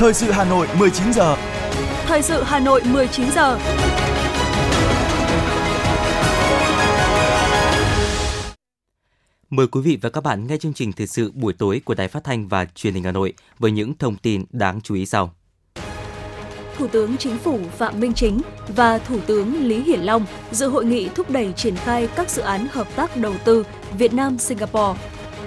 [0.00, 1.36] Thời sự Hà Nội 19 giờ.
[2.06, 3.58] Thời sự Hà Nội 19 giờ.
[9.50, 12.08] Mời quý vị và các bạn nghe chương trình thời sự buổi tối của Đài
[12.08, 15.34] Phát thanh và Truyền hình Hà Nội với những thông tin đáng chú ý sau.
[16.76, 18.40] Thủ tướng Chính phủ Phạm Minh Chính
[18.76, 22.42] và Thủ tướng Lý Hiển Long dự hội nghị thúc đẩy triển khai các dự
[22.42, 23.64] án hợp tác đầu tư
[23.98, 25.00] Việt Nam Singapore.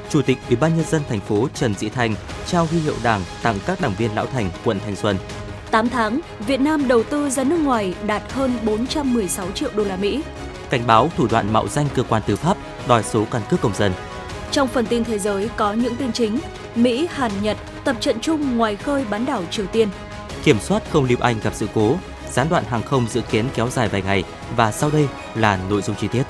[0.10, 2.16] Chủ tịch Ủy ban nhân dân thành phố Trần Sĩ Thanh
[2.48, 5.18] trao huy hiệu Đảng tặng các đảng viên lão thành quận Thanh Xuân.
[5.72, 9.96] 8 tháng, Việt Nam đầu tư ra nước ngoài đạt hơn 416 triệu đô la
[9.96, 10.24] Mỹ.
[10.70, 13.76] Cảnh báo thủ đoạn mạo danh cơ quan tư pháp đòi số căn cước công
[13.76, 13.92] dân.
[14.52, 16.40] Trong phần tin thế giới có những tin chính,
[16.76, 19.90] Mỹ, Hàn, Nhật tập trận chung ngoài khơi bán đảo Triều Tiên.
[20.44, 21.96] Kiểm soát không lưu Anh gặp sự cố,
[22.32, 24.24] gián đoạn hàng không dự kiến kéo dài vài ngày
[24.56, 26.24] và sau đây là nội dung chi tiết.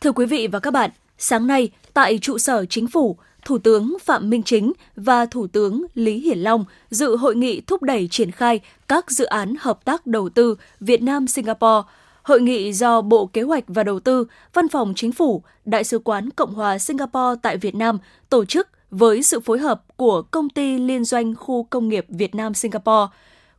[0.00, 3.96] Thưa quý vị và các bạn, sáng nay tại trụ sở chính phủ, Thủ tướng
[4.04, 8.30] Phạm Minh Chính và Thủ tướng Lý Hiển Long dự hội nghị thúc đẩy triển
[8.30, 11.88] khai các dự án hợp tác đầu tư Việt Nam Singapore.
[12.22, 15.98] Hội nghị do Bộ Kế hoạch và Đầu tư, Văn phòng Chính phủ, Đại sứ
[15.98, 17.98] quán Cộng hòa Singapore tại Việt Nam
[18.30, 22.34] tổ chức với sự phối hợp của Công ty Liên doanh Khu Công nghiệp Việt
[22.34, 23.06] Nam Singapore.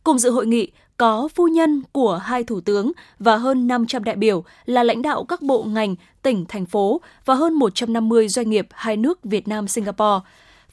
[0.04, 4.16] Cùng dự hội nghị có phu nhân của hai thủ tướng và hơn 500 đại
[4.16, 8.68] biểu là lãnh đạo các bộ ngành, tỉnh, thành phố và hơn 150 doanh nghiệp
[8.72, 10.20] hai nước Việt Nam Singapore.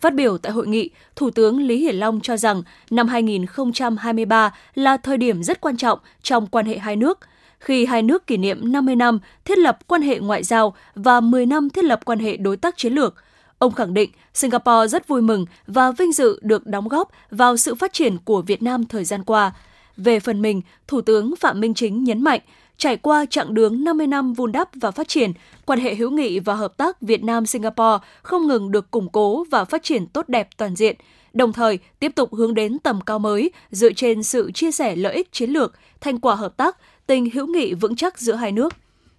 [0.00, 4.96] Phát biểu tại hội nghị, Thủ tướng Lý Hiển Long cho rằng năm 2023 là
[4.96, 7.18] thời điểm rất quan trọng trong quan hệ hai nước
[7.58, 11.46] khi hai nước kỷ niệm 50 năm thiết lập quan hệ ngoại giao và 10
[11.46, 13.14] năm thiết lập quan hệ đối tác chiến lược.
[13.58, 17.74] Ông khẳng định Singapore rất vui mừng và vinh dự được đóng góp vào sự
[17.74, 19.52] phát triển của Việt Nam thời gian qua.
[19.96, 22.40] Về phần mình, Thủ tướng Phạm Minh Chính nhấn mạnh,
[22.76, 25.32] trải qua chặng đường 50 năm vun đắp và phát triển,
[25.66, 29.44] quan hệ hữu nghị và hợp tác Việt Nam Singapore không ngừng được củng cố
[29.50, 30.96] và phát triển tốt đẹp toàn diện,
[31.32, 35.14] đồng thời tiếp tục hướng đến tầm cao mới dựa trên sự chia sẻ lợi
[35.14, 36.76] ích chiến lược, thành quả hợp tác,
[37.06, 38.74] tình hữu nghị vững chắc giữa hai nước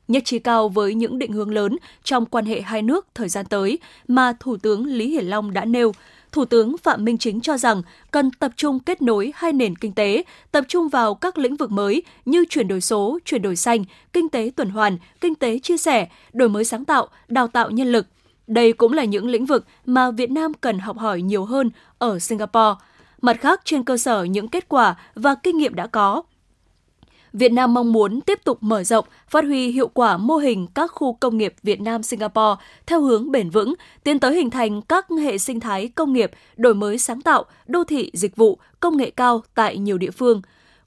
[0.07, 3.45] nhất trí cao với những định hướng lớn trong quan hệ hai nước thời gian
[3.45, 5.91] tới mà Thủ tướng Lý Hiển Long đã nêu.
[6.35, 7.81] Thủ tướng Phạm Minh Chính cho rằng
[8.11, 11.71] cần tập trung kết nối hai nền kinh tế, tập trung vào các lĩnh vực
[11.71, 15.77] mới như chuyển đổi số, chuyển đổi xanh, kinh tế tuần hoàn, kinh tế chia
[15.77, 18.07] sẻ, đổi mới sáng tạo, đào tạo nhân lực.
[18.47, 22.19] Đây cũng là những lĩnh vực mà Việt Nam cần học hỏi nhiều hơn ở
[22.19, 22.75] Singapore.
[23.21, 26.23] Mặt khác, trên cơ sở những kết quả và kinh nghiệm đã có,
[27.37, 30.91] Việt Nam mong muốn tiếp tục mở rộng, phát huy hiệu quả mô hình các
[30.91, 33.73] khu công nghiệp Việt Nam Singapore theo hướng bền vững,
[34.03, 37.83] tiến tới hình thành các hệ sinh thái công nghiệp, đổi mới sáng tạo, đô
[37.83, 40.41] thị dịch vụ, công nghệ cao tại nhiều địa phương.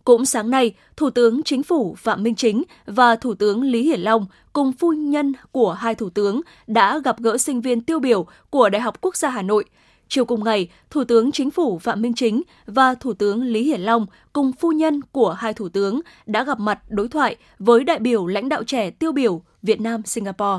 [0.05, 4.01] Cũng sáng nay, Thủ tướng Chính phủ Phạm Minh Chính và Thủ tướng Lý Hiển
[4.01, 8.27] Long cùng phu nhân của hai thủ tướng đã gặp gỡ sinh viên tiêu biểu
[8.51, 9.65] của Đại học Quốc gia Hà Nội–
[10.09, 13.81] Chiều cùng ngày, Thủ tướng Chính phủ Phạm Minh Chính và Thủ tướng Lý Hiển
[13.81, 17.99] Long cùng phu nhân của hai thủ tướng đã gặp mặt đối thoại với đại
[17.99, 20.59] biểu lãnh đạo trẻ tiêu biểu Việt Nam Singapore.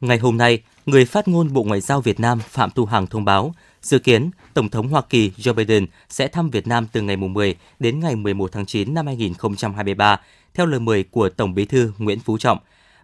[0.00, 3.24] Ngày hôm nay, người phát ngôn Bộ Ngoại giao Việt Nam Phạm Thu Hằng thông
[3.24, 3.54] báo
[3.84, 7.56] Dự kiến, Tổng thống Hoa Kỳ Joe Biden sẽ thăm Việt Nam từ ngày 10
[7.78, 10.20] đến ngày 11 tháng 9 năm 2023,
[10.54, 12.58] theo lời mời của Tổng bí thư Nguyễn Phú Trọng.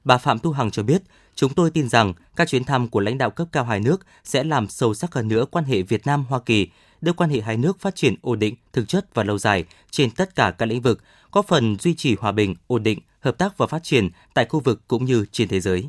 [0.05, 1.03] Bà Phạm Thu Hằng cho biết,
[1.41, 4.45] Chúng tôi tin rằng các chuyến thăm của lãnh đạo cấp cao hai nước sẽ
[4.45, 6.69] làm sâu sắc hơn nữa quan hệ Việt Nam Hoa Kỳ,
[7.01, 10.11] đưa quan hệ hai nước phát triển ổn định, thực chất và lâu dài trên
[10.11, 11.01] tất cả các lĩnh vực,
[11.33, 14.61] góp phần duy trì hòa bình, ổn định, hợp tác và phát triển tại khu
[14.61, 15.89] vực cũng như trên thế giới.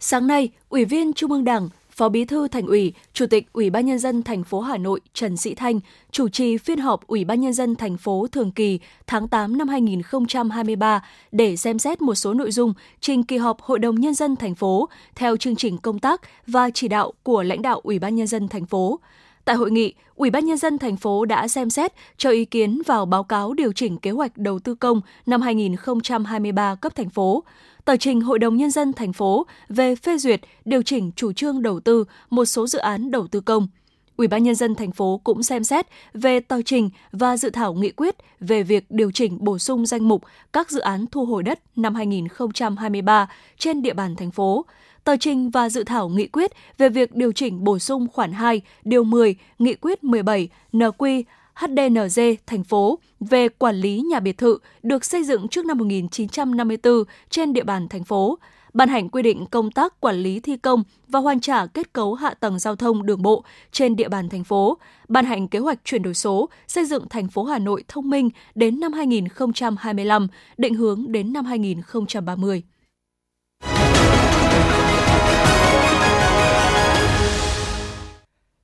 [0.00, 3.70] Sáng nay, Ủy viên Trung ương Đảng, Phó Bí thư Thành ủy, Chủ tịch Ủy
[3.70, 7.24] ban nhân dân thành phố Hà Nội Trần Sĩ Thanh chủ trì phiên họp Ủy
[7.24, 12.14] ban nhân dân thành phố thường kỳ tháng 8 năm 2023 để xem xét một
[12.14, 15.78] số nội dung trình kỳ họp Hội đồng nhân dân thành phố theo chương trình
[15.78, 19.00] công tác và chỉ đạo của lãnh đạo Ủy ban nhân dân thành phố.
[19.44, 22.82] Tại hội nghị, Ủy ban nhân dân thành phố đã xem xét cho ý kiến
[22.86, 27.44] vào báo cáo điều chỉnh kế hoạch đầu tư công năm 2023 cấp thành phố
[27.84, 31.62] tờ trình Hội đồng Nhân dân thành phố về phê duyệt điều chỉnh chủ trương
[31.62, 33.68] đầu tư một số dự án đầu tư công.
[34.16, 37.74] Ủy ban nhân dân thành phố cũng xem xét về tờ trình và dự thảo
[37.74, 40.22] nghị quyết về việc điều chỉnh bổ sung danh mục
[40.52, 43.28] các dự án thu hồi đất năm 2023
[43.58, 44.64] trên địa bàn thành phố.
[45.04, 48.60] Tờ trình và dự thảo nghị quyết về việc điều chỉnh bổ sung khoản 2,
[48.84, 51.22] điều 10, nghị quyết 17 NQ
[51.54, 57.04] HDNG thành phố về quản lý nhà biệt thự được xây dựng trước năm 1954
[57.30, 58.38] trên địa bàn thành phố,
[58.72, 62.14] ban hành quy định công tác quản lý thi công và hoàn trả kết cấu
[62.14, 64.78] hạ tầng giao thông đường bộ trên địa bàn thành phố,
[65.08, 68.30] ban hành kế hoạch chuyển đổi số, xây dựng thành phố Hà Nội thông minh
[68.54, 72.62] đến năm 2025, định hướng đến năm 2030.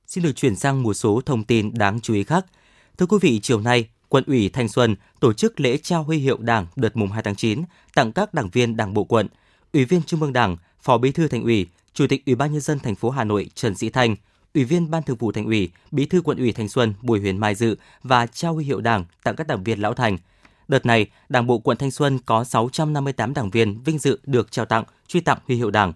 [0.07, 2.45] Xin được chuyển sang một số thông tin đáng chú ý khác–
[3.01, 6.37] Thưa quý vị, chiều nay, quận ủy Thanh Xuân tổ chức lễ trao huy hiệu
[6.37, 7.63] Đảng đợt mùng 2 tháng 9
[7.95, 9.27] tặng các đảng viên Đảng bộ quận,
[9.73, 12.61] Ủy viên Trung ương Đảng, Phó Bí thư Thành ủy, Chủ tịch Ủy ban nhân
[12.61, 14.15] dân thành phố Hà Nội Trần Sĩ Thanh,
[14.53, 17.37] Ủy viên Ban Thường vụ Thành ủy, Bí thư Quận ủy Thanh Xuân Bùi Huyền
[17.37, 20.17] Mai dự và trao huy hiệu Đảng tặng các đảng viên lão thành.
[20.67, 24.65] Đợt này, Đảng bộ quận Thanh Xuân có 658 đảng viên vinh dự được trao
[24.65, 25.93] tặng, truy tặng huy hiệu Đảng.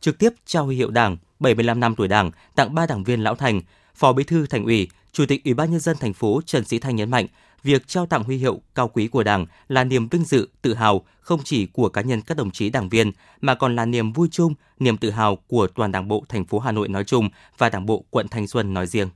[0.00, 3.34] Trực tiếp trao huy hiệu Đảng 75 năm tuổi Đảng tặng 3 đảng viên lão
[3.34, 3.60] thành,
[3.94, 6.78] Phó Bí thư Thành ủy, Chủ tịch Ủy ban nhân dân thành phố Trần Sĩ
[6.78, 7.26] Thanh nhấn mạnh,
[7.62, 11.04] việc trao tặng huy hiệu cao quý của Đảng là niềm vinh dự, tự hào
[11.20, 14.28] không chỉ của cá nhân các đồng chí đảng viên mà còn là niềm vui
[14.30, 17.28] chung, niềm tự hào của toàn Đảng bộ thành phố Hà Nội nói chung
[17.58, 19.08] và Đảng bộ quận Thanh Xuân nói riêng.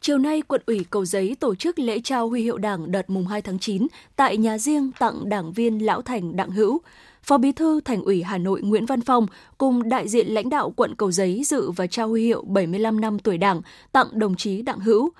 [0.00, 3.26] Chiều nay, quận ủy Cầu Giấy tổ chức lễ trao huy hiệu Đảng đợt mùng
[3.26, 3.86] 2 tháng 9
[4.16, 6.80] tại nhà riêng tặng đảng viên Lão Thành Đặng Hữu.
[7.26, 9.26] Phó Bí thư Thành ủy Hà Nội Nguyễn Văn Phong
[9.58, 13.18] cùng đại diện lãnh đạo quận Cầu Giấy dự và trao huy hiệu 75 năm
[13.18, 15.10] tuổi Đảng tặng đồng chí Đặng Hữu.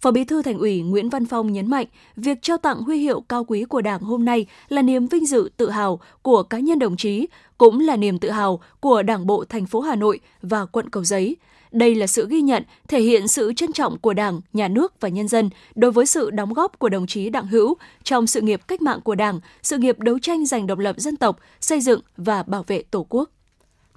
[0.00, 1.86] Phó Bí thư Thành ủy Nguyễn Văn Phong nhấn mạnh,
[2.16, 5.50] việc trao tặng huy hiệu cao quý của Đảng hôm nay là niềm vinh dự
[5.56, 7.26] tự hào của cá nhân đồng chí,
[7.58, 11.04] cũng là niềm tự hào của Đảng bộ thành phố Hà Nội và quận Cầu
[11.04, 11.36] Giấy.
[11.72, 15.08] Đây là sự ghi nhận, thể hiện sự trân trọng của Đảng, Nhà nước và
[15.08, 18.60] nhân dân đối với sự đóng góp của đồng chí Đặng Hữu trong sự nghiệp
[18.68, 22.00] cách mạng của Đảng, sự nghiệp đấu tranh giành độc lập dân tộc, xây dựng
[22.16, 23.30] và bảo vệ Tổ quốc.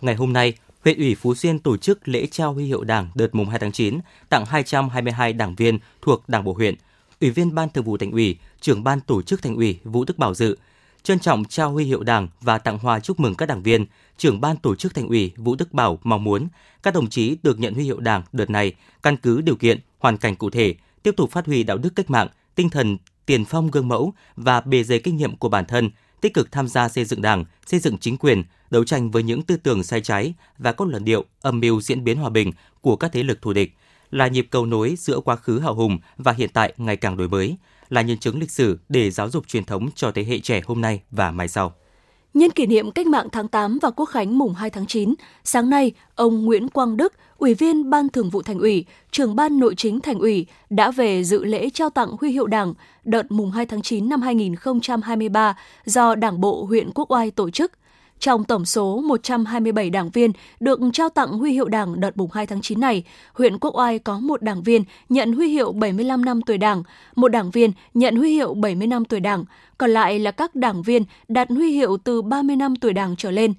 [0.01, 0.53] Ngày hôm nay,
[0.83, 3.71] huyện ủy Phú Xuyên tổ chức lễ trao huy hiệu Đảng đợt mùng 2 tháng
[3.71, 3.99] 9
[4.29, 6.75] tặng 222 đảng viên thuộc Đảng bộ huyện.
[7.21, 10.17] Ủy viên Ban Thường vụ Thành ủy, trưởng ban tổ chức Thành ủy Vũ Đức
[10.17, 10.57] Bảo dự,
[11.03, 13.85] trân trọng trao huy hiệu Đảng và tặng hoa chúc mừng các đảng viên.
[14.17, 16.47] Trưởng ban tổ chức Thành ủy Vũ Đức Bảo mong muốn
[16.83, 18.73] các đồng chí được nhận huy hiệu Đảng đợt này
[19.03, 22.09] căn cứ điều kiện, hoàn cảnh cụ thể, tiếp tục phát huy đạo đức cách
[22.09, 25.89] mạng, tinh thần tiền phong gương mẫu và bề dày kinh nghiệm của bản thân,
[26.21, 29.41] tích cực tham gia xây dựng Đảng, xây dựng chính quyền, đấu tranh với những
[29.41, 32.51] tư tưởng sai trái và các luận điệu âm mưu diễn biến hòa bình
[32.81, 33.73] của các thế lực thù địch,
[34.11, 37.29] là nhịp cầu nối giữa quá khứ hào hùng và hiện tại ngày càng đổi
[37.29, 37.57] mới,
[37.89, 40.81] là nhân chứng lịch sử để giáo dục truyền thống cho thế hệ trẻ hôm
[40.81, 41.73] nay và mai sau.
[42.33, 45.13] Nhân kỷ niệm Cách mạng tháng 8 và Quốc khánh mùng 2 tháng 9,
[45.43, 49.59] sáng nay, ông Nguyễn Quang Đức, Ủy viên Ban Thường vụ Thành ủy, Trưởng ban
[49.59, 53.51] Nội chính Thành ủy đã về dự lễ trao tặng huy hiệu Đảng đợt mùng
[53.51, 57.71] 2 tháng 9 năm 2023 do Đảng bộ huyện Quốc Oai tổ chức.
[58.23, 62.45] Trong tổng số 127 đảng viên được trao tặng huy hiệu Đảng đợt mùng 2
[62.47, 63.03] tháng 9 này,
[63.33, 66.83] huyện Quốc Oai có một đảng viên nhận huy hiệu 75 năm tuổi Đảng,
[67.15, 69.45] một đảng viên nhận huy hiệu 70 năm tuổi Đảng,
[69.77, 73.31] còn lại là các đảng viên đạt huy hiệu từ 30 năm tuổi Đảng trở
[73.31, 73.53] lên.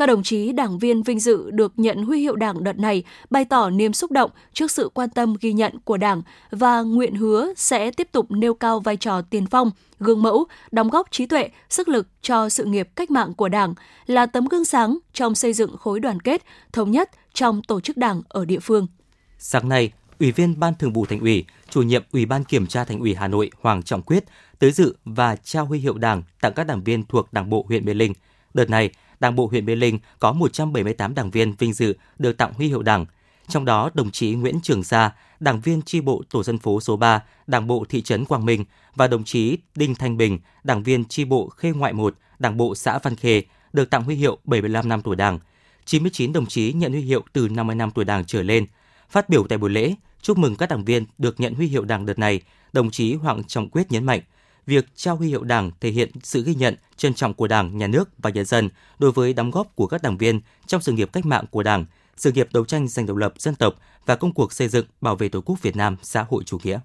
[0.00, 3.44] Các đồng chí đảng viên vinh dự được nhận huy hiệu Đảng đợt này bày
[3.44, 7.52] tỏ niềm xúc động trước sự quan tâm ghi nhận của Đảng và nguyện hứa
[7.56, 11.48] sẽ tiếp tục nêu cao vai trò tiền phong, gương mẫu, đóng góp trí tuệ,
[11.70, 13.74] sức lực cho sự nghiệp cách mạng của Đảng,
[14.06, 16.42] là tấm gương sáng trong xây dựng khối đoàn kết,
[16.72, 18.86] thống nhất trong tổ chức Đảng ở địa phương.
[19.38, 22.84] Sáng nay, Ủy viên Ban Thường vụ Thành ủy, Chủ nhiệm Ủy ban Kiểm tra
[22.84, 24.24] Thành ủy Hà Nội Hoàng Trọng Quyết
[24.58, 27.84] tới dự và trao huy hiệu Đảng tặng các đảng viên thuộc Đảng bộ huyện
[27.84, 28.12] Mê Linh.
[28.54, 32.52] Đợt này, Đảng bộ huyện Mê Linh có 178 đảng viên vinh dự được tặng
[32.54, 33.06] huy hiệu Đảng.
[33.48, 36.96] Trong đó, đồng chí Nguyễn Trường Sa, đảng viên tri bộ tổ dân phố số
[36.96, 38.64] 3, Đảng bộ thị trấn Quang Minh
[38.94, 42.74] và đồng chí Đinh Thanh Bình, đảng viên tri bộ Khê Ngoại 1, Đảng bộ
[42.74, 45.38] xã Văn Khê được tặng huy hiệu 75 năm tuổi Đảng.
[45.84, 48.66] 99 đồng chí nhận huy hiệu từ 50 năm tuổi Đảng trở lên.
[49.10, 52.06] Phát biểu tại buổi lễ, chúc mừng các đảng viên được nhận huy hiệu Đảng
[52.06, 52.40] đợt này,
[52.72, 54.20] đồng chí Hoàng Trọng Quyết nhấn mạnh,
[54.70, 57.86] việc trao huy hiệu Đảng thể hiện sự ghi nhận, trân trọng của Đảng, Nhà
[57.86, 61.10] nước và nhân dân đối với đóng góp của các đảng viên trong sự nghiệp
[61.12, 61.84] cách mạng của Đảng,
[62.16, 63.74] sự nghiệp đấu tranh giành độc lập dân tộc
[64.06, 66.78] và công cuộc xây dựng bảo vệ Tổ quốc Việt Nam xã hội chủ nghĩa.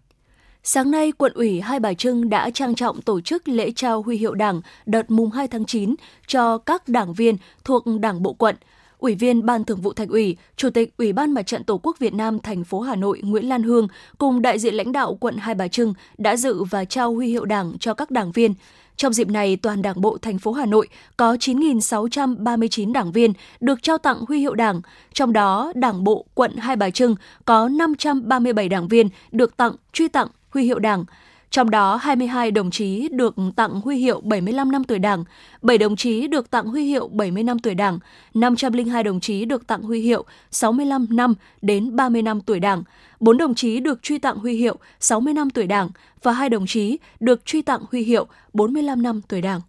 [0.63, 4.17] Sáng nay, quận ủy Hai Bà Trưng đã trang trọng tổ chức lễ trao huy
[4.17, 5.95] hiệu Đảng đợt mùng 2 tháng 9
[6.27, 8.55] cho các đảng viên thuộc Đảng bộ quận–
[8.97, 11.99] Ủy viên Ban Thường vụ Thành ủy, Chủ tịch Ủy ban Mặt trận Tổ quốc
[11.99, 13.87] Việt Nam thành phố Hà Nội Nguyễn Lan Hương
[14.17, 17.45] cùng đại diện lãnh đạo quận Hai Bà Trưng đã dự và trao huy hiệu
[17.45, 18.53] Đảng cho các đảng viên.
[18.97, 20.87] Trong dịp này, toàn Đảng bộ thành phố Hà Nội
[21.17, 24.81] có 9.639 đảng viên được trao tặng huy hiệu Đảng,
[25.13, 30.07] trong đó Đảng bộ quận Hai Bà Trưng có 537 đảng viên được tặng truy
[30.07, 31.05] tặng huy hiệu Đảng.
[31.49, 35.23] Trong đó, 22 đồng chí được tặng huy hiệu 75 năm tuổi Đảng,
[35.61, 37.99] 7 đồng chí được tặng huy hiệu 70 năm tuổi Đảng,
[38.33, 42.83] 502 đồng chí được tặng huy hiệu 65 năm đến 30 năm tuổi Đảng,
[43.19, 45.89] 4 đồng chí được truy tặng huy hiệu 60 năm tuổi Đảng
[46.23, 49.61] và 2 đồng chí được truy tặng huy hiệu 45 năm tuổi Đảng.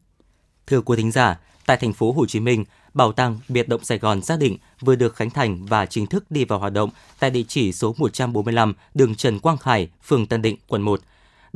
[0.66, 2.64] Thưa quý thính giả, tại thành phố Hồ Chí Minh,
[2.95, 6.25] Bảo tàng Biệt động Sài Gòn xác định vừa được khánh thành và chính thức
[6.30, 10.42] đi vào hoạt động tại địa chỉ số 145 đường Trần Quang Khải, phường Tân
[10.42, 11.00] Định, quận 1.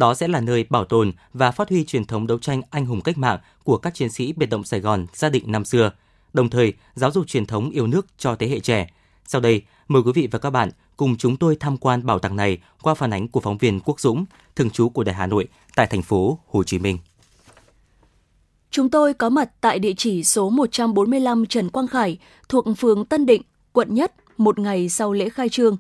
[0.00, 3.00] Đó sẽ là nơi bảo tồn và phát huy truyền thống đấu tranh anh hùng
[3.00, 5.90] cách mạng của các chiến sĩ biệt động Sài Gòn gia định năm xưa,
[6.32, 8.90] đồng thời giáo dục truyền thống yêu nước cho thế hệ trẻ.
[9.26, 12.36] Sau đây, mời quý vị và các bạn cùng chúng tôi tham quan bảo tàng
[12.36, 14.24] này qua phản ánh của phóng viên Quốc Dũng,
[14.56, 16.98] thường trú của Đài Hà Nội tại thành phố Hồ Chí Minh.
[18.70, 23.26] Chúng tôi có mặt tại địa chỉ số 145 Trần Quang Khải thuộc phường Tân
[23.26, 23.42] Định,
[23.72, 25.76] quận Nhất một ngày sau lễ khai trương.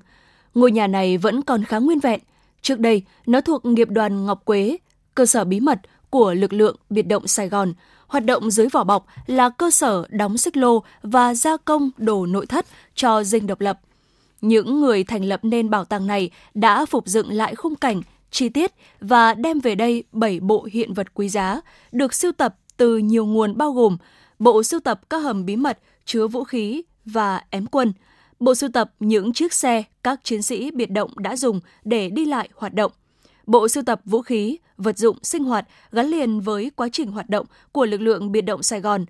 [0.54, 2.20] Ngôi nhà này vẫn còn khá nguyên vẹn.
[2.62, 4.76] Trước đây, nó thuộc nghiệp đoàn Ngọc Quế,
[5.14, 5.78] cơ sở bí mật
[6.10, 7.72] của lực lượng biệt động Sài Gòn,
[8.06, 12.26] hoạt động dưới vỏ bọc là cơ sở đóng xích lô và gia công đồ
[12.26, 13.80] nội thất cho dinh độc lập.
[14.40, 18.48] Những người thành lập nên bảo tàng này đã phục dựng lại khung cảnh, chi
[18.48, 21.60] tiết và đem về đây 7 bộ hiện vật quý giá,
[21.92, 23.96] được sưu tập từ nhiều nguồn bao gồm
[24.38, 27.92] bộ sưu tập các hầm bí mật chứa vũ khí và ém quân,
[28.40, 32.24] bộ sưu tập những chiếc xe các chiến sĩ biệt động đã dùng để đi
[32.24, 32.92] lại hoạt động,
[33.46, 37.30] bộ sưu tập vũ khí, vật dụng sinh hoạt gắn liền với quá trình hoạt
[37.30, 39.04] động của lực lượng biệt động Sài Gòn,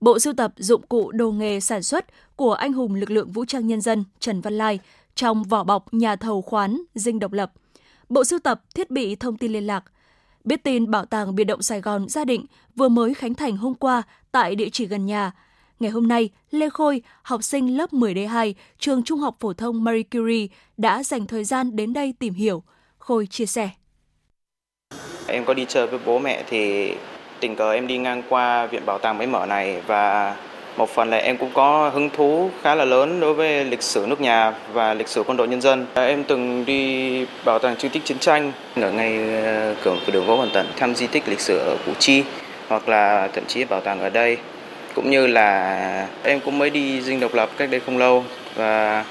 [0.00, 3.44] bộ sưu tập dụng cụ đồ nghề sản xuất của anh hùng lực lượng vũ
[3.44, 4.78] trang nhân dân Trần Văn Lai
[5.14, 7.52] trong vỏ bọc nhà thầu khoán dinh độc lập,
[8.08, 9.84] bộ sưu tập thiết bị thông tin liên lạc,
[10.44, 13.74] Biết tin Bảo tàng Biệt động Sài Gòn gia định vừa mới khánh thành hôm
[13.74, 14.02] qua
[14.32, 15.32] tại địa chỉ gần nhà.
[15.80, 20.02] Ngày hôm nay, Lê Khôi, học sinh lớp 10D2, trường Trung học phổ thông Marie
[20.02, 22.62] Curie đã dành thời gian đến đây tìm hiểu.
[22.98, 23.68] Khôi chia sẻ.
[25.26, 26.92] Em có đi chơi với bố mẹ thì
[27.40, 30.36] tình cờ em đi ngang qua viện bảo tàng mới mở này và
[30.76, 34.06] một phần là em cũng có hứng thú khá là lớn đối với lịch sử
[34.08, 35.86] nước nhà và lịch sử quân đội nhân dân.
[35.94, 40.36] Em từng đi bảo tàng di tích chiến tranh ở ngay ờ, cửa đường Võ
[40.36, 42.22] Văn Tần thăm di tích lịch sử ở Củ Chi
[42.68, 44.38] hoặc là thậm chí bảo tàng ở đây
[44.96, 48.24] cũng như là em cũng mới đi dinh độc lập cách đây không lâu
[48.54, 49.04] và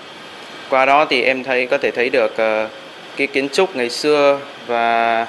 [0.70, 2.70] qua đó thì em thấy có thể thấy được ờ,
[3.18, 5.28] cái kiến trúc ngày xưa và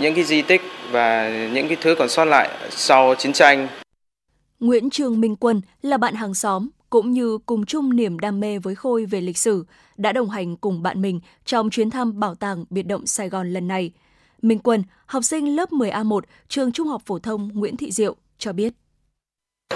[0.00, 3.68] những cái di tích và những cái thứ còn sót lại sau chiến tranh
[4.60, 8.58] Nguyễn Trường Minh Quân là bạn hàng xóm cũng như cùng chung niềm đam mê
[8.58, 9.64] với Khôi về lịch sử,
[9.96, 13.52] đã đồng hành cùng bạn mình trong chuyến thăm Bảo tàng Biệt động Sài Gòn
[13.52, 13.90] lần này.
[14.42, 18.52] Minh Quân, học sinh lớp 10A1, trường Trung học phổ thông Nguyễn Thị Diệu, cho
[18.52, 18.72] biết.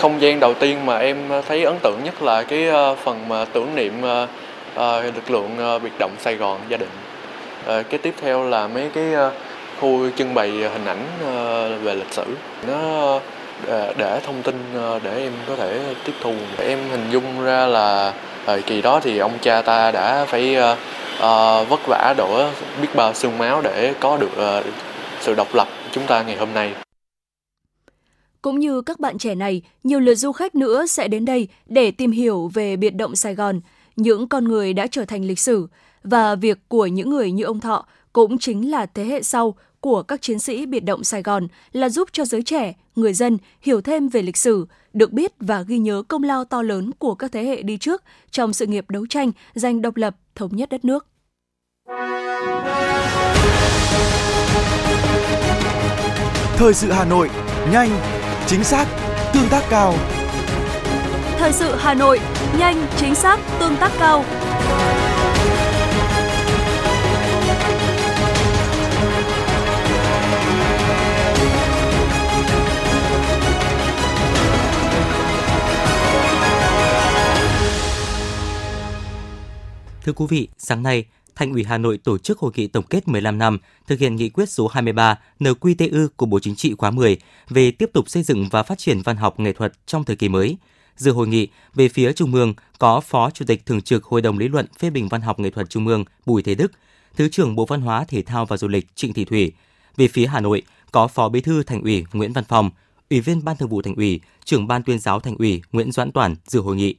[0.00, 1.16] Không gian đầu tiên mà em
[1.48, 4.26] thấy ấn tượng nhất là cái ờ, phần mà tưởng niệm ờ,
[4.74, 6.88] ờ, lực lượng biệt động Sài Gòn gia đình.
[7.66, 9.04] Cái tiếp theo là mấy cái
[9.80, 11.06] khu trưng bày hình ảnh
[11.84, 12.24] về lịch sử.
[12.66, 12.78] Nó
[13.96, 18.12] để, thông tin để em có thể tiếp thu em hình dung ra là
[18.46, 20.56] thời kỳ đó thì ông cha ta đã phải
[21.68, 22.44] vất vả đổ
[22.82, 24.62] biết bao xương máu để có được
[25.20, 26.72] sự độc lập chúng ta ngày hôm nay
[28.42, 31.90] cũng như các bạn trẻ này, nhiều lượt du khách nữa sẽ đến đây để
[31.90, 33.60] tìm hiểu về biệt động Sài Gòn,
[33.96, 35.66] những con người đã trở thành lịch sử
[36.02, 40.02] và việc của những người như ông Thọ cũng chính là thế hệ sau của
[40.02, 43.80] các chiến sĩ biệt động Sài Gòn là giúp cho giới trẻ, người dân hiểu
[43.80, 47.32] thêm về lịch sử, được biết và ghi nhớ công lao to lớn của các
[47.32, 50.84] thế hệ đi trước trong sự nghiệp đấu tranh giành độc lập, thống nhất đất
[50.84, 51.06] nước.
[56.56, 57.30] Thời sự Hà Nội,
[57.72, 58.86] nhanh, chính xác,
[59.34, 59.94] tương tác cao.
[61.38, 62.20] Thời sự Hà Nội,
[62.58, 64.24] nhanh, chính xác, tương tác cao.
[80.04, 81.04] Thưa quý vị, sáng nay,
[81.40, 84.28] Thành ủy Hà Nội tổ chức hội nghị tổng kết 15 năm thực hiện nghị
[84.28, 87.16] quyết số 23 NQTU của Bộ Chính trị khóa 10
[87.48, 90.28] về tiếp tục xây dựng và phát triển văn học nghệ thuật trong thời kỳ
[90.28, 90.56] mới.
[90.96, 94.38] Dự hội nghị, về phía Trung ương có Phó Chủ tịch Thường trực Hội đồng
[94.38, 96.72] Lý luận phê bình văn học nghệ thuật Trung ương Bùi Thế Đức,
[97.16, 99.52] Thứ trưởng Bộ Văn hóa Thể thao và Du lịch Trịnh Thị Thủy.
[99.96, 102.70] Về phía Hà Nội có Phó Bí thư Thành ủy Nguyễn Văn Phòng,
[103.10, 106.12] Ủy viên Ban Thường vụ Thành ủy, Trưởng Ban Tuyên giáo Thành ủy Nguyễn Doãn
[106.12, 106.94] Toàn dự hội nghị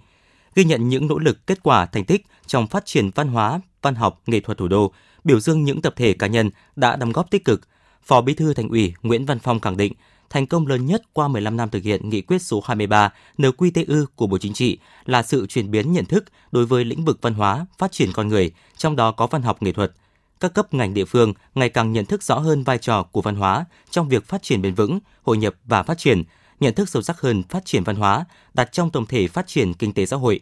[0.55, 3.95] ghi nhận những nỗ lực, kết quả, thành tích trong phát triển văn hóa, văn
[3.95, 4.91] học, nghệ thuật thủ đô,
[5.23, 7.61] biểu dương những tập thể cá nhân đã đóng góp tích cực.
[8.03, 9.93] Phó Bí thư Thành ủy Nguyễn Văn Phong khẳng định,
[10.29, 14.27] thành công lớn nhất qua 15 năm thực hiện nghị quyết số 23 NQTU của
[14.27, 17.65] Bộ Chính trị là sự chuyển biến nhận thức đối với lĩnh vực văn hóa,
[17.77, 19.91] phát triển con người, trong đó có văn học nghệ thuật.
[20.39, 23.35] Các cấp ngành địa phương ngày càng nhận thức rõ hơn vai trò của văn
[23.35, 26.23] hóa trong việc phát triển bền vững, hội nhập và phát triển,
[26.61, 29.73] nhận thức sâu sắc hơn phát triển văn hóa, đặt trong tổng thể phát triển
[29.73, 30.39] kinh tế xã hội.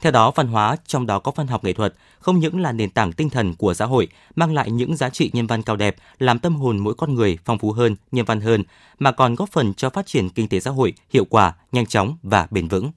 [0.00, 2.90] Theo đó, văn hóa, trong đó có văn học nghệ thuật, không những là nền
[2.90, 5.96] tảng tinh thần của xã hội, mang lại những giá trị nhân văn cao đẹp,
[6.18, 8.64] làm tâm hồn mỗi con người phong phú hơn, nhân văn hơn,
[8.98, 12.16] mà còn góp phần cho phát triển kinh tế xã hội hiệu quả, nhanh chóng
[12.22, 12.90] và bền vững.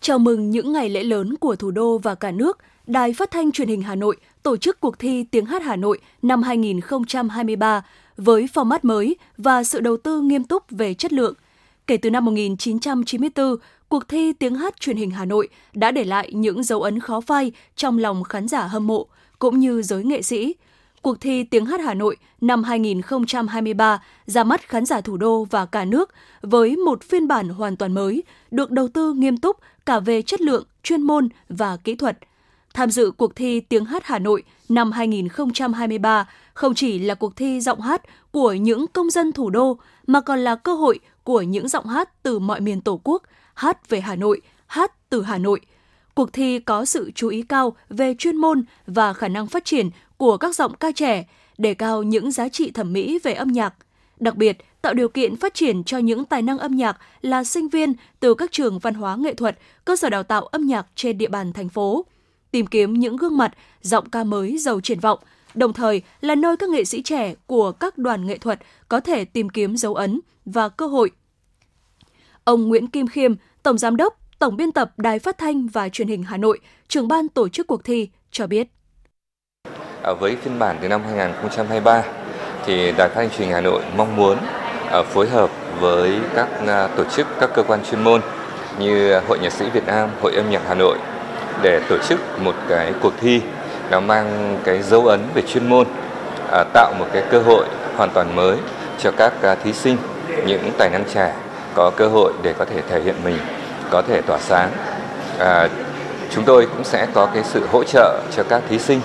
[0.00, 3.52] Chào mừng những ngày lễ lớn của thủ đô và cả nước, Đài Phát thanh
[3.52, 7.82] Truyền hình Hà Nội tổ chức cuộc thi Tiếng hát Hà Nội năm 2023
[8.16, 11.34] với format mới và sự đầu tư nghiêm túc về chất lượng–
[11.88, 13.56] Kể từ năm 1994,
[13.88, 17.20] cuộc thi tiếng hát truyền hình Hà Nội đã để lại những dấu ấn khó
[17.20, 19.06] phai trong lòng khán giả hâm mộ
[19.38, 20.54] cũng như giới nghệ sĩ.
[21.02, 25.66] Cuộc thi Tiếng hát Hà Nội năm 2023 ra mắt khán giả thủ đô và
[25.66, 26.10] cả nước
[26.42, 30.40] với một phiên bản hoàn toàn mới, được đầu tư nghiêm túc cả về chất
[30.40, 32.18] lượng, chuyên môn và kỹ thuật.
[32.74, 37.60] Tham dự cuộc thi Tiếng hát Hà Nội năm 2023 không chỉ là cuộc thi
[37.60, 40.98] giọng hát của những công dân thủ đô mà còn là cơ hội
[41.28, 43.22] của những giọng hát từ mọi miền Tổ quốc
[43.54, 45.60] hát về Hà Nội, hát từ Hà Nội.
[46.14, 49.90] Cuộc thi có sự chú ý cao về chuyên môn và khả năng phát triển
[50.16, 53.74] của các giọng ca trẻ, đề cao những giá trị thẩm mỹ về âm nhạc.
[54.20, 57.68] Đặc biệt, tạo điều kiện phát triển cho những tài năng âm nhạc là sinh
[57.68, 61.18] viên từ các trường văn hóa nghệ thuật, cơ sở đào tạo âm nhạc trên
[61.18, 62.06] địa bàn thành phố.
[62.50, 65.18] Tìm kiếm những gương mặt, giọng ca mới giàu triển vọng,
[65.58, 69.24] đồng thời là nơi các nghệ sĩ trẻ của các đoàn nghệ thuật có thể
[69.24, 71.10] tìm kiếm dấu ấn và cơ hội.
[72.44, 76.08] Ông Nguyễn Kim Khiêm, Tổng Giám đốc, Tổng biên tập Đài Phát thanh và Truyền
[76.08, 78.68] hình Hà Nội, trưởng ban tổ chức cuộc thi cho biết.
[80.02, 82.02] À, với phiên bản từ năm 2023
[82.66, 84.38] thì Đài Phát thanh Truyền hình Hà Nội mong muốn
[84.90, 85.50] à, phối hợp
[85.80, 88.20] với các à, tổ chức, các cơ quan chuyên môn
[88.78, 90.98] như Hội Nhạc sĩ Việt Nam, Hội âm nhạc Hà Nội
[91.62, 93.40] để tổ chức một cái cuộc thi
[93.90, 95.86] nó mang cái dấu ấn về chuyên môn,
[96.52, 97.64] à, tạo một cái cơ hội
[97.96, 98.56] hoàn toàn mới
[98.98, 99.96] cho các à, thí sinh,
[100.46, 101.32] những tài năng trẻ
[101.74, 103.38] có cơ hội để có thể thể hiện mình,
[103.90, 104.70] có thể tỏa sáng.
[105.38, 105.68] À,
[106.30, 109.00] chúng tôi cũng sẽ có cái sự hỗ trợ cho các thí sinh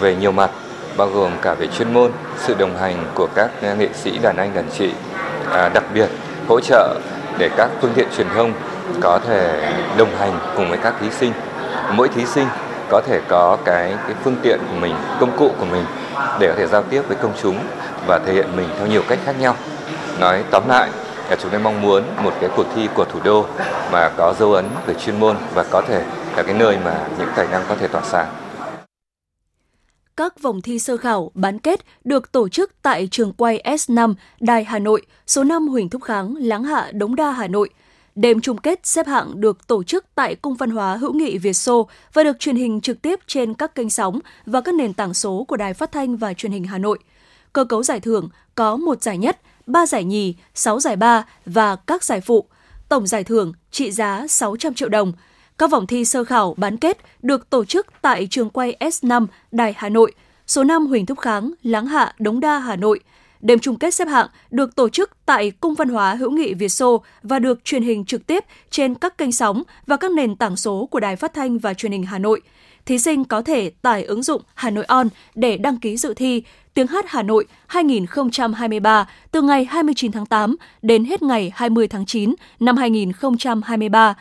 [0.00, 0.50] về nhiều mặt,
[0.96, 4.36] bao gồm cả về chuyên môn, sự đồng hành của các à, nghệ sĩ đàn
[4.36, 4.90] anh đàn chị,
[5.52, 6.08] à, đặc biệt
[6.48, 7.00] hỗ trợ
[7.38, 8.52] để các phương tiện truyền thông
[9.00, 11.32] có thể đồng hành cùng với các thí sinh.
[11.92, 12.46] Mỗi thí sinh
[12.94, 15.84] có thể có cái cái phương tiện của mình, công cụ của mình
[16.40, 17.58] để có thể giao tiếp với công chúng
[18.06, 19.56] và thể hiện mình theo nhiều cách khác nhau.
[20.20, 20.90] Nói tóm lại
[21.40, 23.46] chúng tôi mong muốn một cái cuộc thi của thủ đô
[23.92, 26.04] mà có dấu ấn về chuyên môn và có thể
[26.36, 28.26] là cái nơi mà những tài năng có thể tỏa sáng.
[30.16, 34.64] Các vòng thi sơ khảo bán kết được tổ chức tại trường quay S5 Đài
[34.64, 37.70] Hà Nội, số 5 Huỳnh Thúc Kháng, Láng Hạ, Đống Đa, Hà Nội.
[38.14, 41.52] Đêm chung kết xếp hạng được tổ chức tại Cung văn hóa hữu nghị Việt
[41.52, 45.14] Xô và được truyền hình trực tiếp trên các kênh sóng và các nền tảng
[45.14, 46.98] số của Đài Phát thanh và Truyền hình Hà Nội.
[47.52, 51.76] Cơ cấu giải thưởng có một giải nhất, 3 giải nhì, 6 giải ba và
[51.76, 52.44] các giải phụ.
[52.88, 55.12] Tổng giải thưởng trị giá 600 triệu đồng.
[55.58, 59.74] Các vòng thi sơ khảo bán kết được tổ chức tại trường quay S5 Đài
[59.76, 60.12] Hà Nội,
[60.46, 63.00] số 5 Huỳnh Thúc Kháng, Láng Hạ, Đống Đa, Hà Nội.
[63.44, 66.68] Đêm chung kết xếp hạng được tổ chức tại Cung văn hóa hữu nghị Việt
[66.68, 70.56] Xô và được truyền hình trực tiếp trên các kênh sóng và các nền tảng
[70.56, 72.40] số của Đài Phát thanh và Truyền hình Hà Nội.
[72.86, 76.42] Thí sinh có thể tải ứng dụng Hà Nội On để đăng ký dự thi,
[76.74, 82.06] Tiếng hát Hà Nội 2023 từ ngày 29 tháng 8 đến hết ngày 20 tháng
[82.06, 84.14] 9 năm 2023.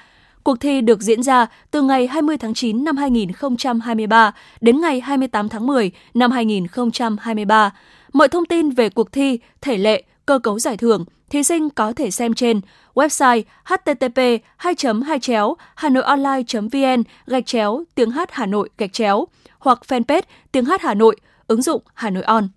[0.43, 4.31] Cuộc thi được diễn ra từ ngày 20 tháng 9 năm 2023
[4.61, 7.71] đến ngày 28 tháng 10 năm 2023.
[8.13, 11.93] Mọi thông tin về cuộc thi, thể lệ, cơ cấu giải thưởng, thí sinh có
[11.93, 12.61] thể xem trên
[12.93, 14.17] website http
[14.57, 19.25] 2 2 chéo hanoionline vn gạch chéo tiếng hát Hà Nội gạch chéo
[19.59, 20.21] hoặc fanpage
[20.51, 21.15] tiếng hát Hà Nội–
[21.47, 22.47] ứng dụng Hà Nội On.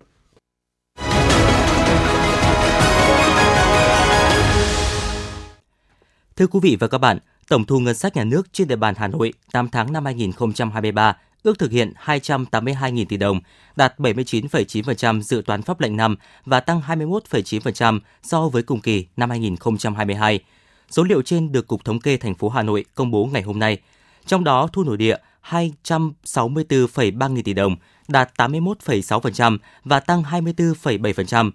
[6.35, 7.17] Thưa quý vị và các bạn,
[7.49, 11.17] tổng thu ngân sách nhà nước trên địa bàn Hà Nội 8 tháng năm 2023
[11.43, 13.39] ước thực hiện 282.000 tỷ đồng,
[13.75, 19.29] đạt 79,9% dự toán pháp lệnh năm và tăng 21,9% so với cùng kỳ năm
[19.29, 20.39] 2022.
[20.89, 23.59] Số liệu trên được Cục Thống kê thành phố Hà Nội công bố ngày hôm
[23.59, 23.77] nay.
[24.25, 25.17] Trong đó, thu nội địa
[25.49, 27.75] 264,3 nghìn tỷ đồng,
[28.07, 31.51] đạt 81,6% và tăng 24,7%.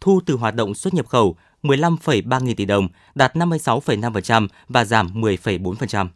[0.00, 5.08] Thu từ hoạt động xuất nhập khẩu 15,3 nghìn tỷ đồng, đạt 56,5% và giảm
[5.14, 6.06] 10,4%.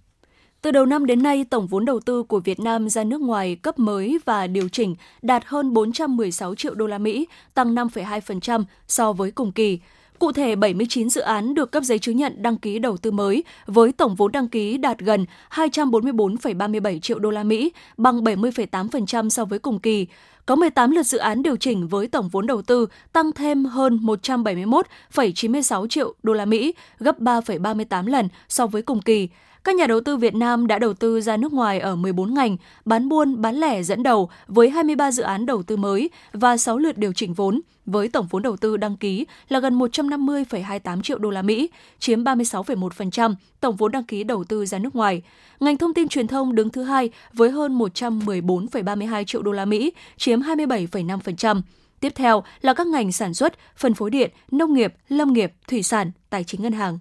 [0.62, 3.56] Từ đầu năm đến nay, tổng vốn đầu tư của Việt Nam ra nước ngoài
[3.56, 9.12] cấp mới và điều chỉnh đạt hơn 416 triệu đô la Mỹ, tăng 5,2% so
[9.12, 9.78] với cùng kỳ.
[10.18, 13.44] Cụ thể, 79 dự án được cấp giấy chứng nhận đăng ký đầu tư mới
[13.66, 19.44] với tổng vốn đăng ký đạt gần 244,37 triệu đô la Mỹ, bằng 70,8% so
[19.44, 20.06] với cùng kỳ.
[20.46, 24.00] Có 18 lượt dự án điều chỉnh với tổng vốn đầu tư tăng thêm hơn
[24.02, 29.28] 171,96 triệu đô la Mỹ, gấp 3,38 lần so với cùng kỳ.
[29.64, 32.56] Các nhà đầu tư Việt Nam đã đầu tư ra nước ngoài ở 14 ngành,
[32.84, 36.78] bán buôn, bán lẻ dẫn đầu với 23 dự án đầu tư mới và 6
[36.78, 41.18] lượt điều chỉnh vốn, với tổng vốn đầu tư đăng ký là gần 150,28 triệu
[41.18, 45.22] đô la Mỹ, chiếm 36,1% tổng vốn đăng ký đầu tư ra nước ngoài.
[45.60, 49.92] Ngành thông tin truyền thông đứng thứ hai với hơn 114,32 triệu đô la Mỹ,
[50.16, 51.62] chiếm 27,5%.
[52.00, 55.82] Tiếp theo là các ngành sản xuất, phân phối điện, nông nghiệp, lâm nghiệp, thủy
[55.82, 56.98] sản, tài chính ngân hàng.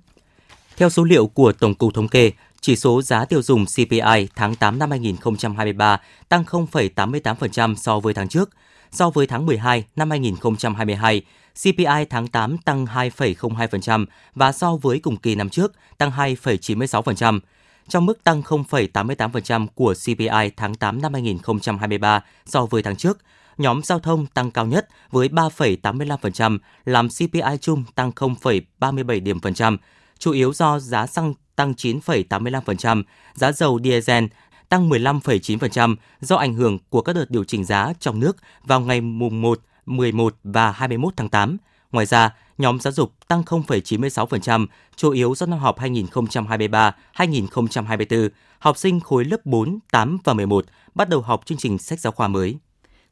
[0.78, 4.56] Theo số liệu của Tổng cục Thống kê, chỉ số giá tiêu dùng CPI tháng
[4.56, 8.50] 8 năm 2023 tăng 0,88% so với tháng trước.
[8.92, 11.22] So với tháng 12 năm 2022,
[11.64, 17.40] CPI tháng 8 tăng 2,02% và so với cùng kỳ năm trước tăng 2,96%.
[17.88, 23.18] Trong mức tăng 0,88% của CPI tháng 8 năm 2023 so với tháng trước,
[23.58, 29.54] nhóm giao thông tăng cao nhất với 3,85%, làm CPI chung tăng 0,37 điểm phần
[29.54, 29.78] trăm,
[30.20, 34.26] chủ yếu do giá xăng tăng 9,85%, giá dầu diesel
[34.70, 39.02] tăng 15,9% do ảnh hưởng của các đợt điều chỉnh giá trong nước vào ngày
[39.02, 41.58] mùng 1, 11 và 21 tháng 8.
[41.92, 49.00] Ngoài ra, nhóm giáo dục tăng 0,96%, chủ yếu do năm học 2023-2024, học sinh
[49.00, 52.58] khối lớp 4, 8 và 11 bắt đầu học chương trình sách giáo khoa mới.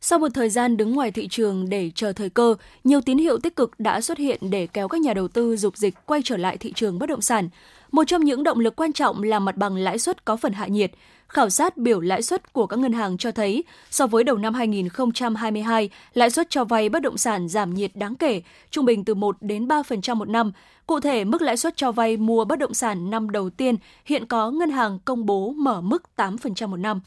[0.02, 3.38] Sau một thời gian đứng ngoài thị trường để chờ thời cơ, nhiều tín hiệu
[3.38, 6.38] tích cực đã xuất hiện để kéo các nhà đầu tư dục dịch quay trở
[6.38, 7.50] lại thị trường bất động sản.
[7.92, 10.68] Một trong những động lực quan trọng là mặt bằng lãi suất có phần hạ
[10.68, 10.92] nhiệt.
[11.28, 14.54] Khảo sát biểu lãi suất của các ngân hàng cho thấy, so với đầu năm
[14.54, 19.14] 2022, lãi suất cho vay bất động sản giảm nhiệt đáng kể, trung bình từ
[19.14, 20.52] 1 đến 3% một năm.
[20.88, 24.26] Cụ thể, mức lãi suất cho vay mua bất động sản năm đầu tiên hiện
[24.26, 27.02] có ngân hàng công bố mở mức 8% một năm.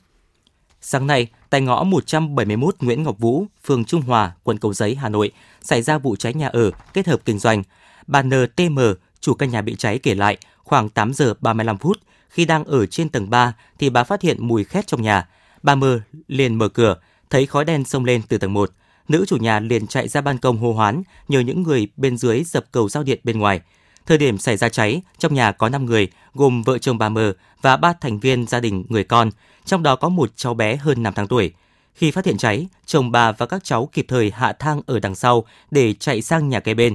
[0.81, 5.09] Sáng nay, tại ngõ 171 Nguyễn Ngọc Vũ, phường Trung Hòa, quận Cầu Giấy, Hà
[5.09, 5.33] Nội,
[5.63, 7.63] xảy ra vụ cháy nhà ở kết hợp kinh doanh.
[8.07, 8.79] Bà NTM,
[9.21, 12.87] chủ căn nhà bị cháy kể lại, khoảng 8 giờ 35 phút, khi đang ở
[12.87, 15.29] trên tầng 3 thì bà phát hiện mùi khét trong nhà.
[15.63, 15.85] Bà M.
[16.29, 16.97] liền mở cửa,
[17.31, 18.71] thấy khói đen xông lên từ tầng 1.
[19.09, 22.45] Nữ chủ nhà liền chạy ra ban công hô hoán, nhờ những người bên dưới
[22.45, 23.61] dập cầu giao điện bên ngoài.
[24.07, 27.33] Thời điểm xảy ra cháy, trong nhà có 5 người, gồm vợ chồng bà Mơ
[27.63, 29.31] và ba thành viên gia đình người con,
[29.65, 31.53] trong đó có một cháu bé hơn 5 tháng tuổi.
[31.95, 35.15] Khi phát hiện cháy, chồng bà và các cháu kịp thời hạ thang ở đằng
[35.15, 36.95] sau để chạy sang nhà kế bên.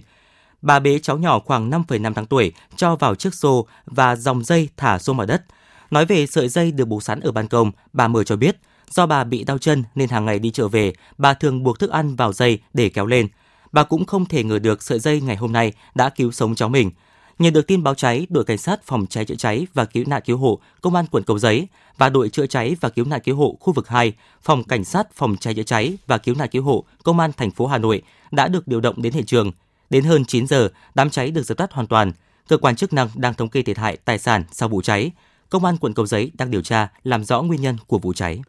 [0.61, 4.69] Bà bế cháu nhỏ khoảng 5,5 tháng tuổi cho vào chiếc xô và dòng dây
[4.77, 5.45] thả xuống mặt đất.
[5.91, 8.57] Nói về sợi dây được buộc sẵn ở ban công, bà Mơ cho biết,
[8.89, 11.89] do bà bị đau chân nên hàng ngày đi chợ về, bà thường buộc thức
[11.89, 13.27] ăn vào dây để kéo lên.
[13.71, 16.69] Bà cũng không thể ngờ được sợi dây ngày hôm nay đã cứu sống cháu
[16.69, 16.91] mình.
[17.39, 20.21] Nhận được tin báo cháy, đội cảnh sát phòng cháy chữa cháy và cứu nạn
[20.25, 21.67] cứu hộ công an quận Cầu Giấy
[21.97, 25.13] và đội chữa cháy và cứu nạn cứu hộ khu vực 2, phòng cảnh sát
[25.13, 28.01] phòng cháy chữa cháy và cứu nạn cứu hộ công an thành phố Hà Nội
[28.31, 29.51] đã được điều động đến hiện trường.
[29.89, 32.11] Đến hơn 9 giờ, đám cháy được dập tắt hoàn toàn.
[32.47, 35.11] Cơ quan chức năng đang thống kê thiệt hại tài sản sau vụ cháy.
[35.49, 38.41] Công an quận Cầu Giấy đang điều tra làm rõ nguyên nhân của vụ cháy.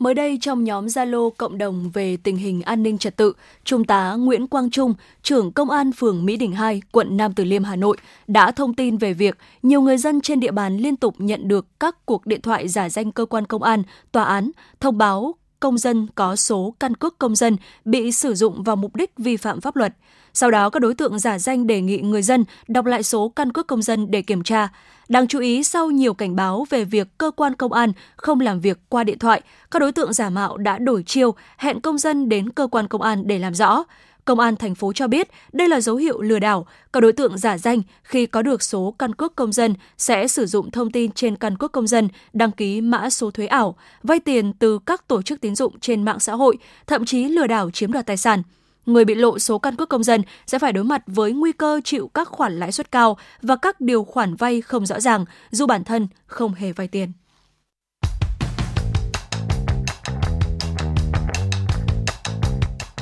[0.00, 3.32] Mới đây trong nhóm Zalo cộng đồng về tình hình an ninh trật tự,
[3.64, 7.44] Trung tá Nguyễn Quang Trung, trưởng công an phường Mỹ Đình 2, quận Nam Từ
[7.44, 10.96] Liêm, Hà Nội đã thông tin về việc nhiều người dân trên địa bàn liên
[10.96, 13.82] tục nhận được các cuộc điện thoại giả danh cơ quan công an,
[14.12, 18.62] tòa án thông báo công dân có số căn cước công dân bị sử dụng
[18.62, 19.94] vào mục đích vi phạm pháp luật.
[20.34, 23.52] Sau đó, các đối tượng giả danh đề nghị người dân đọc lại số căn
[23.52, 24.68] cước công dân để kiểm tra.
[25.08, 28.60] Đáng chú ý, sau nhiều cảnh báo về việc cơ quan công an không làm
[28.60, 32.28] việc qua điện thoại, các đối tượng giả mạo đã đổi chiêu, hẹn công dân
[32.28, 33.84] đến cơ quan công an để làm rõ.
[34.24, 36.66] Công an thành phố cho biết đây là dấu hiệu lừa đảo.
[36.92, 40.46] Các đối tượng giả danh khi có được số căn cước công dân sẽ sử
[40.46, 44.20] dụng thông tin trên căn cước công dân đăng ký mã số thuế ảo, vay
[44.20, 47.70] tiền từ các tổ chức tín dụng trên mạng xã hội, thậm chí lừa đảo
[47.70, 48.42] chiếm đoạt tài sản
[48.86, 51.80] người bị lộ số căn cước công dân sẽ phải đối mặt với nguy cơ
[51.84, 55.66] chịu các khoản lãi suất cao và các điều khoản vay không rõ ràng dù
[55.66, 57.12] bản thân không hề vay tiền.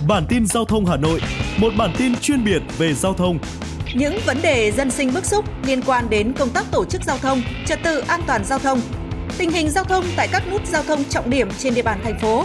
[0.08, 1.20] Bản tin giao thông Hà Nội,
[1.60, 3.38] một bản tin chuyên biệt về giao thông.
[3.94, 7.18] Những vấn đề dân sinh bức xúc liên quan đến công tác tổ chức giao
[7.18, 8.80] thông, trật tự an toàn giao thông,
[9.38, 12.18] tình hình giao thông tại các nút giao thông trọng điểm trên địa bàn thành
[12.20, 12.44] phố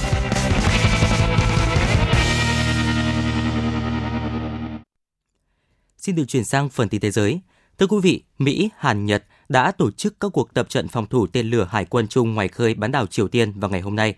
[6.01, 7.39] Xin được chuyển sang phần tin thế giới.
[7.77, 11.27] Thưa quý vị, Mỹ, Hàn, Nhật đã tổ chức các cuộc tập trận phòng thủ
[11.27, 14.15] tên lửa hải quân chung ngoài khơi bán đảo Triều Tiên vào ngày hôm nay.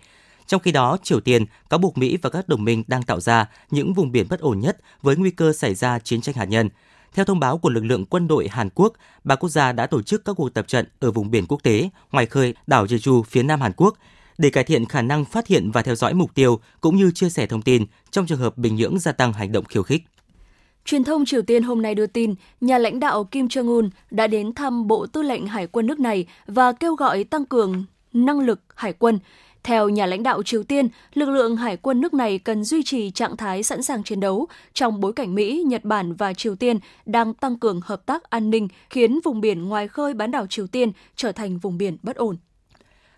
[0.47, 3.49] Trong khi đó, Triều Tiên cáo buộc Mỹ và các đồng minh đang tạo ra
[3.71, 6.69] những vùng biển bất ổn nhất với nguy cơ xảy ra chiến tranh hạt nhân.
[7.13, 8.93] Theo thông báo của lực lượng quân đội Hàn Quốc,
[9.23, 11.89] ba quốc gia đã tổ chức các cuộc tập trận ở vùng biển quốc tế
[12.11, 13.97] ngoài khơi đảo Jeju phía nam Hàn Quốc
[14.37, 17.29] để cải thiện khả năng phát hiện và theo dõi mục tiêu cũng như chia
[17.29, 20.03] sẻ thông tin trong trường hợp Bình Nhưỡng gia tăng hành động khiêu khích.
[20.85, 24.53] Truyền thông Triều Tiên hôm nay đưa tin, nhà lãnh đạo Kim Jong-un đã đến
[24.53, 28.61] thăm Bộ Tư lệnh Hải quân nước này và kêu gọi tăng cường năng lực
[28.75, 29.19] hải quân.
[29.63, 33.11] Theo nhà lãnh đạo Triều Tiên, lực lượng hải quân nước này cần duy trì
[33.11, 36.79] trạng thái sẵn sàng chiến đấu trong bối cảnh Mỹ, Nhật Bản và Triều Tiên
[37.05, 40.67] đang tăng cường hợp tác an ninh, khiến vùng biển ngoài khơi bán đảo Triều
[40.67, 42.37] Tiên trở thành vùng biển bất ổn.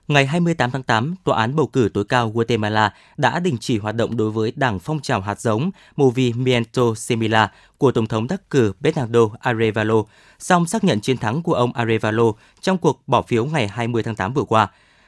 [0.08, 3.96] Ngày 28 tháng 8, Tòa án bầu cử tối cao Guatemala đã đình chỉ hoạt
[3.96, 8.74] động đối với Đảng Phong trào hạt giống Movimiento Semilla của Tổng thống đắc cử
[8.80, 10.04] Bernardo Arevalo,
[10.40, 12.24] song xác nhận chiến thắng của ông Arevalo
[12.62, 14.68] trong cuộc bỏ phiếu ngày 20 tháng 8 vừa qua.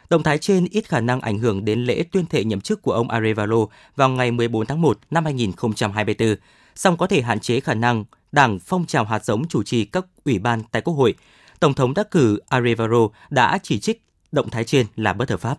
[0.09, 2.91] Động thái trên ít khả năng ảnh hưởng đến lễ tuyên thệ nhậm chức của
[2.91, 6.35] ông Arevalo vào ngày 14 tháng 1 năm 2024,
[6.75, 10.05] song có thể hạn chế khả năng Đảng Phong trào hạt giống chủ trì các
[10.25, 11.15] ủy ban tại Quốc hội.
[11.59, 15.57] Tổng thống đắc cử Arevalo đã chỉ trích động thái trên là bất hợp pháp.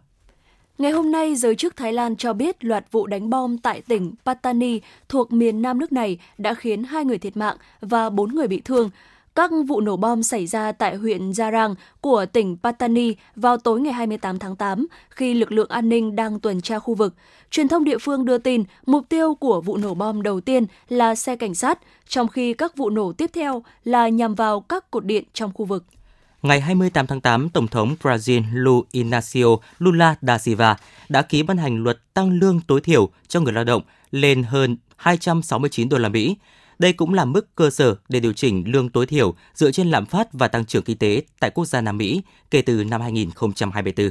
[0.78, 4.14] Ngày hôm nay, giới chức Thái Lan cho biết loạt vụ đánh bom tại tỉnh
[4.24, 8.48] Pattani thuộc miền nam nước này đã khiến hai người thiệt mạng và bốn người
[8.48, 8.90] bị thương.
[9.34, 13.92] Các vụ nổ bom xảy ra tại huyện Jarang của tỉnh Pattani vào tối ngày
[13.92, 17.14] 28 tháng 8 khi lực lượng an ninh đang tuần tra khu vực.
[17.50, 21.14] Truyền thông địa phương đưa tin mục tiêu của vụ nổ bom đầu tiên là
[21.14, 21.78] xe cảnh sát,
[22.08, 25.64] trong khi các vụ nổ tiếp theo là nhằm vào các cột điện trong khu
[25.64, 25.84] vực.
[26.42, 29.46] Ngày 28 tháng 8, Tổng thống Brazil Luiz Inácio
[29.78, 30.76] Lula da Silva
[31.08, 34.76] đã ký ban hành luật tăng lương tối thiểu cho người lao động lên hơn
[34.96, 36.36] 269 đô la Mỹ.
[36.78, 40.06] Đây cũng là mức cơ sở để điều chỉnh lương tối thiểu dựa trên lạm
[40.06, 44.10] phát và tăng trưởng kinh tế tại quốc gia Nam Mỹ kể từ năm 2024.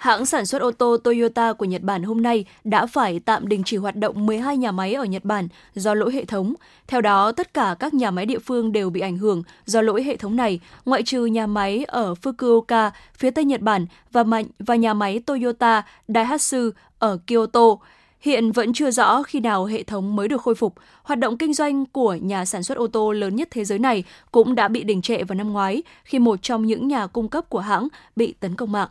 [0.00, 3.62] Hãng sản xuất ô tô Toyota của Nhật Bản hôm nay đã phải tạm đình
[3.64, 6.54] chỉ hoạt động 12 nhà máy ở Nhật Bản do lỗi hệ thống.
[6.86, 10.02] Theo đó, tất cả các nhà máy địa phương đều bị ảnh hưởng do lỗi
[10.02, 14.24] hệ thống này, ngoại trừ nhà máy ở Fukuoka, phía tây Nhật Bản và,
[14.58, 17.76] và nhà máy Toyota Daihatsu ở Kyoto.
[18.20, 20.74] Hiện vẫn chưa rõ khi nào hệ thống mới được khôi phục.
[21.02, 24.04] Hoạt động kinh doanh của nhà sản xuất ô tô lớn nhất thế giới này
[24.32, 27.48] cũng đã bị đình trệ vào năm ngoái khi một trong những nhà cung cấp
[27.48, 28.88] của hãng bị tấn công mạng.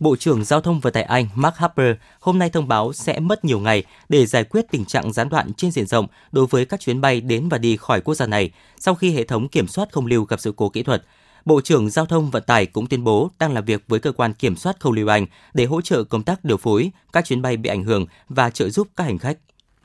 [0.00, 3.44] Bộ trưởng Giao thông Vận tải Anh Mark Harper hôm nay thông báo sẽ mất
[3.44, 6.80] nhiều ngày để giải quyết tình trạng gián đoạn trên diện rộng đối với các
[6.80, 9.92] chuyến bay đến và đi khỏi quốc gia này sau khi hệ thống kiểm soát
[9.92, 11.04] không lưu gặp sự cố kỹ thuật.
[11.44, 14.34] Bộ trưởng Giao thông Vận tải cũng tuyên bố đang làm việc với cơ quan
[14.34, 17.56] kiểm soát không lưu Anh để hỗ trợ công tác điều phối, các chuyến bay
[17.56, 19.38] bị ảnh hưởng và trợ giúp các hành khách.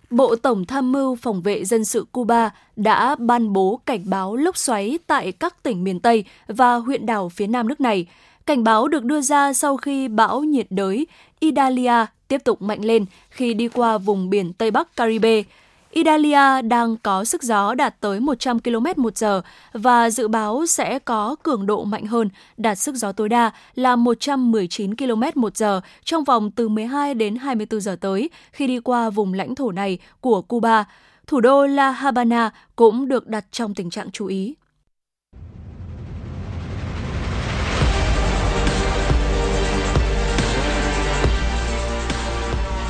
[0.09, 4.57] Bộ Tổng tham mưu phòng vệ dân sự Cuba đã ban bố cảnh báo lốc
[4.57, 8.05] xoáy tại các tỉnh miền Tây và huyện đảo phía nam nước này.
[8.45, 11.07] Cảnh báo được đưa ra sau khi bão nhiệt đới
[11.39, 15.43] Idalia tiếp tục mạnh lên khi đi qua vùng biển Tây Bắc Caribe.
[15.91, 19.41] Idalia đang có sức gió đạt tới 100 km một giờ
[19.73, 23.95] và dự báo sẽ có cường độ mạnh hơn, đạt sức gió tối đa là
[23.95, 29.09] 119 km một giờ trong vòng từ 12 đến 24 giờ tới khi đi qua
[29.09, 30.85] vùng lãnh thổ này của Cuba.
[31.27, 34.55] Thủ đô La Habana cũng được đặt trong tình trạng chú ý.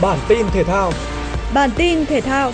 [0.02, 0.92] Bản tin thể thao.
[1.54, 2.52] Bản tin thể thao.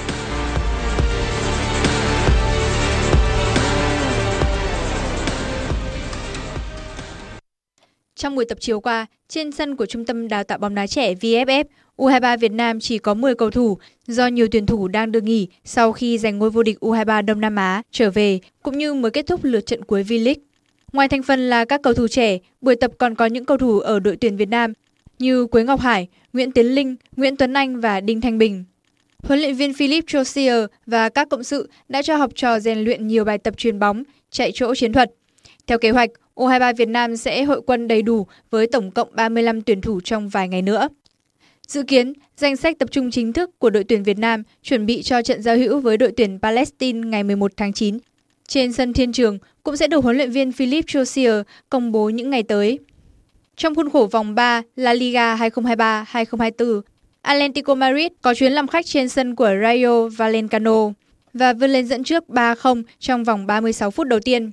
[8.15, 11.13] Trong buổi tập chiều qua, trên sân của Trung tâm Đào tạo bóng đá trẻ
[11.13, 11.63] VFF,
[11.97, 15.47] U23 Việt Nam chỉ có 10 cầu thủ do nhiều tuyển thủ đang được nghỉ
[15.63, 19.11] sau khi giành ngôi vô địch U23 Đông Nam Á trở về, cũng như mới
[19.11, 20.41] kết thúc lượt trận cuối V-League.
[20.93, 23.79] Ngoài thành phần là các cầu thủ trẻ, buổi tập còn có những cầu thủ
[23.79, 24.73] ở đội tuyển Việt Nam
[25.19, 28.63] như Quế Ngọc Hải, Nguyễn Tiến Linh, Nguyễn Tuấn Anh và Đinh Thanh Bình.
[29.23, 33.07] Huấn luyện viên Philip Josier và các cộng sự đã cho học trò rèn luyện
[33.07, 35.11] nhiều bài tập truyền bóng, chạy chỗ chiến thuật.
[35.67, 39.61] Theo kế hoạch, U23 Việt Nam sẽ hội quân đầy đủ với tổng cộng 35
[39.61, 40.87] tuyển thủ trong vài ngày nữa.
[41.67, 45.01] Dự kiến, danh sách tập trung chính thức của đội tuyển Việt Nam chuẩn bị
[45.01, 47.97] cho trận giao hữu với đội tuyển Palestine ngày 11 tháng 9
[48.47, 52.29] trên sân Thiên Trường cũng sẽ được huấn luyện viên Philip Josier công bố những
[52.29, 52.79] ngày tới.
[53.57, 56.81] Trong khuôn khổ vòng 3 La Liga 2023-2024,
[57.21, 60.89] Atlético Madrid có chuyến làm khách trên sân của Rayo Vallecano
[61.33, 64.51] và vươn lên dẫn trước 3-0 trong vòng 36 phút đầu tiên.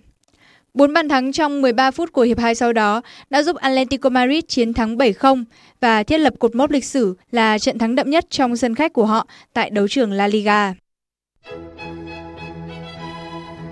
[0.75, 4.45] Bốn bàn thắng trong 13 phút của hiệp 2 sau đó đã giúp Atlético Madrid
[4.49, 5.45] chiến thắng 7-0
[5.81, 8.93] và thiết lập cột mốc lịch sử là trận thắng đậm nhất trong sân khách
[8.93, 10.75] của họ tại đấu trường La Liga.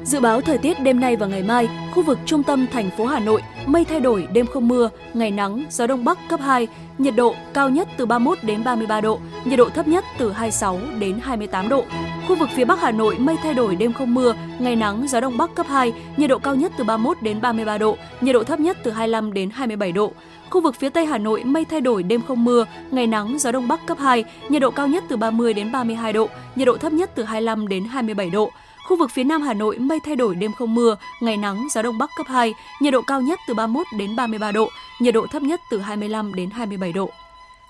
[0.04, 3.06] Dự báo thời tiết đêm nay và ngày mai, khu vực trung tâm thành phố
[3.06, 6.68] Hà Nội, mây thay đổi, đêm không mưa, ngày nắng, gió đông bắc cấp 2,
[6.98, 10.78] nhiệt độ cao nhất từ 31 đến 33 độ, nhiệt độ thấp nhất từ 26
[10.98, 11.84] đến 28 độ.
[12.28, 15.20] Khu vực phía Bắc Hà Nội mây thay đổi, đêm không mưa, ngày nắng, gió
[15.20, 18.44] đông bắc cấp 2, nhiệt độ cao nhất từ 31 đến 33 độ, nhiệt độ
[18.44, 20.12] thấp nhất từ 25 đến 27 độ.
[20.50, 23.52] Khu vực phía Tây Hà Nội mây thay đổi, đêm không mưa, ngày nắng, gió
[23.52, 26.76] đông bắc cấp 2, nhiệt độ cao nhất từ 30 đến 32 độ, nhiệt độ
[26.76, 28.50] thấp nhất từ 25 đến 27 độ.
[28.84, 31.82] Khu vực phía Nam Hà Nội mây thay đổi đêm không mưa, ngày nắng, gió
[31.82, 35.26] đông bắc cấp 2, nhiệt độ cao nhất từ 31 đến 33 độ, nhiệt độ
[35.26, 37.10] thấp nhất từ 25 đến 27 độ.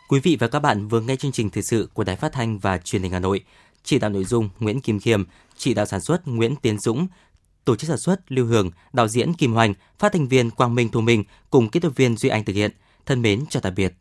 [0.09, 2.59] Quý vị và các bạn vừa nghe chương trình thời sự của Đài Phát thanh
[2.59, 3.45] và Truyền hình Hà Nội.
[3.85, 5.25] Chỉ đạo nội dung Nguyễn Kim Khiêm,
[5.57, 7.07] chỉ đạo sản xuất Nguyễn Tiến Dũng,
[7.65, 10.89] tổ chức sản xuất Lưu Hường, đạo diễn Kim Hoành, phát thanh viên Quang Minh
[10.89, 12.71] Thu Minh cùng kỹ thuật viên Duy Anh thực hiện.
[13.07, 13.95] Thân mến chào tạm biệt.